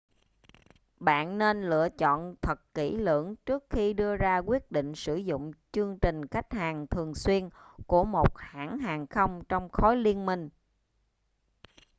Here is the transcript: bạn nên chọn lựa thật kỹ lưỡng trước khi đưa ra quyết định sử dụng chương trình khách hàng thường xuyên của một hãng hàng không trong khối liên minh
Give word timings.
bạn 0.99 1.37
nên 1.37 1.61
chọn 1.61 1.67
lựa 1.67 1.85
thật 2.41 2.73
kỹ 2.73 2.97
lưỡng 2.97 3.35
trước 3.45 3.63
khi 3.69 3.93
đưa 3.93 4.15
ra 4.15 4.37
quyết 4.37 4.71
định 4.71 4.95
sử 4.95 5.15
dụng 5.15 5.51
chương 5.71 5.97
trình 6.01 6.27
khách 6.27 6.53
hàng 6.53 6.87
thường 6.87 7.15
xuyên 7.15 7.49
của 7.87 8.03
một 8.03 8.37
hãng 8.37 8.77
hàng 8.77 9.07
không 9.07 9.41
trong 9.49 9.69
khối 9.69 9.95
liên 9.95 10.25
minh 10.25 10.49